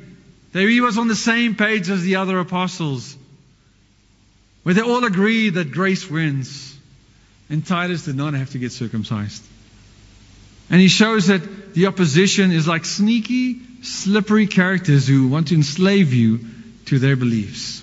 [0.53, 3.17] that he was on the same page as the other apostles,
[4.63, 6.77] where they all agreed that grace wins.
[7.51, 9.43] And Titus did not have to get circumcised.
[10.71, 16.13] And he shows that the opposition is like sneaky, slippery characters who want to enslave
[16.13, 16.41] you
[16.87, 17.83] to their beliefs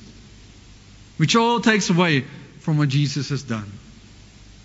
[1.17, 2.25] which all takes away
[2.59, 3.71] from what Jesus has done.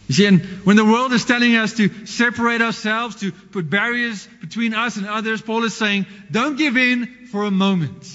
[0.08, 4.26] You see, and when the world is telling us to separate ourselves, to put barriers
[4.40, 8.08] between us and others, Paul is saying, don't give in for a moment.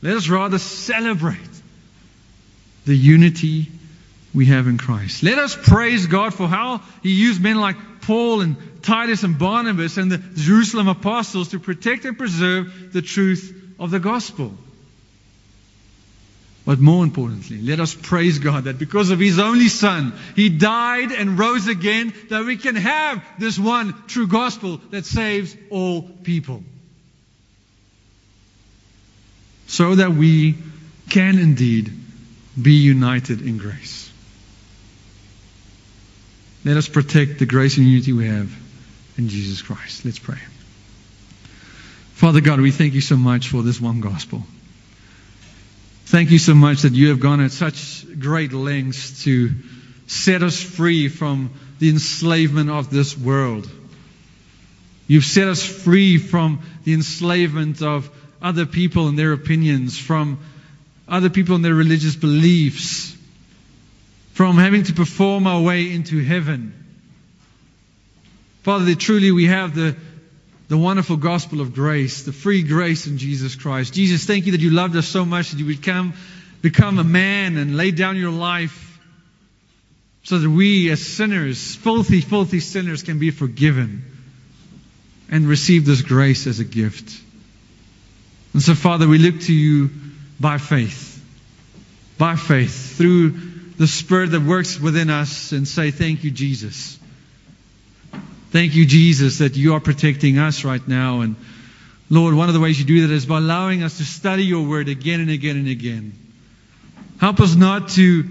[0.00, 1.38] Let us rather celebrate
[2.86, 3.66] the unity
[4.34, 5.22] we have in Christ.
[5.22, 9.98] Let us praise God for how He used men like Paul and Titus and Barnabas
[9.98, 14.54] and the Jerusalem apostles to protect and preserve the truth of the gospel.
[16.64, 21.10] But more importantly, let us praise God that because of His only Son, He died
[21.10, 26.62] and rose again, that we can have this one true gospel that saves all people.
[29.66, 30.56] So that we
[31.10, 31.90] can indeed
[32.60, 34.10] be united in grace.
[36.64, 38.54] Let us protect the grace and unity we have
[39.18, 40.04] in Jesus Christ.
[40.04, 40.38] Let's pray.
[42.14, 44.44] Father God, we thank you so much for this one gospel.
[46.04, 49.50] Thank you so much that you have gone at such great lengths to
[50.06, 53.70] set us free from the enslavement of this world.
[55.06, 58.10] You've set us free from the enslavement of
[58.42, 60.38] other people and their opinions, from
[61.08, 63.16] other people and their religious beliefs,
[64.32, 66.74] from having to perform our way into heaven.
[68.62, 69.96] Father, that truly we have the
[70.72, 73.92] the wonderful gospel of grace, the free grace in Jesus Christ.
[73.92, 76.14] Jesus, thank you that you loved us so much that you would come,
[76.62, 78.98] become a man and lay down your life
[80.22, 84.02] so that we as sinners, filthy, filthy sinners, can be forgiven
[85.28, 87.20] and receive this grace as a gift.
[88.54, 89.90] And so, Father, we look to you
[90.40, 91.22] by faith,
[92.16, 93.32] by faith, through
[93.76, 96.98] the Spirit that works within us and say, Thank you, Jesus.
[98.52, 101.22] Thank you, Jesus, that you are protecting us right now.
[101.22, 101.36] And
[102.10, 104.68] Lord, one of the ways you do that is by allowing us to study your
[104.68, 106.12] word again and again and again.
[107.18, 108.24] Help us not to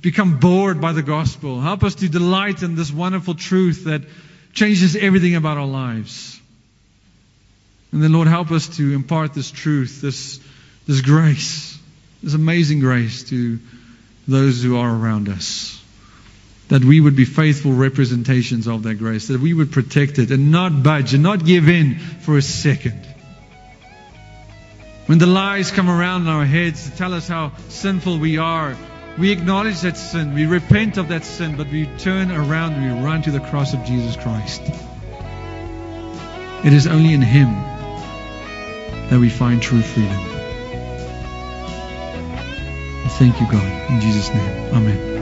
[0.00, 1.60] become bored by the gospel.
[1.60, 4.00] Help us to delight in this wonderful truth that
[4.54, 6.40] changes everything about our lives.
[7.92, 10.40] And then, Lord, help us to impart this truth, this,
[10.86, 11.78] this grace,
[12.22, 13.58] this amazing grace to
[14.26, 15.75] those who are around us
[16.68, 20.50] that we would be faithful representations of that grace, that we would protect it and
[20.50, 23.06] not budge and not give in for a second.
[25.06, 28.76] When the lies come around in our heads to tell us how sinful we are,
[29.16, 33.04] we acknowledge that sin, we repent of that sin, but we turn around and we
[33.04, 34.62] run to the cross of Jesus Christ.
[36.64, 37.52] It is only in Him
[39.08, 40.18] that we find true freedom.
[43.18, 43.90] Thank you, God.
[43.90, 44.74] In Jesus' name.
[44.74, 45.15] Amen.